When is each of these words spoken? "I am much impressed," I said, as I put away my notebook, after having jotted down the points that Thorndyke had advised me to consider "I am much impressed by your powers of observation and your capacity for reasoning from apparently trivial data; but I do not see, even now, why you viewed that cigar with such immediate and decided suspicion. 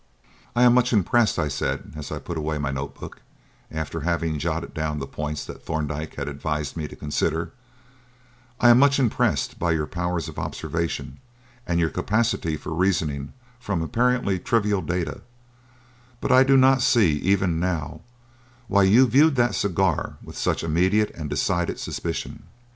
"I 0.55 0.63
am 0.63 0.73
much 0.73 0.91
impressed," 0.93 1.37
I 1.37 1.47
said, 1.47 1.93
as 1.95 2.11
I 2.11 2.17
put 2.17 2.35
away 2.35 2.57
my 2.57 2.71
notebook, 2.71 3.21
after 3.69 3.99
having 3.99 4.39
jotted 4.39 4.73
down 4.73 4.97
the 4.97 5.05
points 5.05 5.45
that 5.45 5.63
Thorndyke 5.63 6.15
had 6.15 6.27
advised 6.27 6.75
me 6.75 6.87
to 6.87 6.95
consider 6.95 7.51
"I 8.59 8.69
am 8.69 8.79
much 8.79 8.97
impressed 8.97 9.59
by 9.59 9.73
your 9.73 9.85
powers 9.85 10.27
of 10.27 10.39
observation 10.39 11.19
and 11.67 11.79
your 11.79 11.91
capacity 11.91 12.57
for 12.57 12.73
reasoning 12.73 13.33
from 13.59 13.83
apparently 13.83 14.39
trivial 14.39 14.81
data; 14.81 15.21
but 16.19 16.31
I 16.31 16.41
do 16.43 16.57
not 16.57 16.81
see, 16.81 17.19
even 17.19 17.59
now, 17.59 18.01
why 18.67 18.81
you 18.85 19.05
viewed 19.05 19.35
that 19.35 19.53
cigar 19.53 20.17
with 20.23 20.35
such 20.35 20.63
immediate 20.63 21.11
and 21.11 21.29
decided 21.29 21.79
suspicion. 21.79 22.41